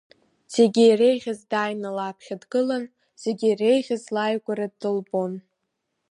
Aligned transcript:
Зегьы 0.53 0.83
иреиӷьыз 0.89 1.39
дааины 1.51 1.89
лаԥхьа 1.97 2.35
дгылан, 2.41 2.83
зегьы 3.21 3.45
иреиӷьыз 3.51 4.03
лааигәара 4.13 4.67
дылбон. 4.79 5.33